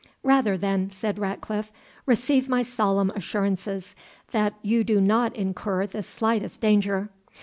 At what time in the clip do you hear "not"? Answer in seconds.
4.99-5.35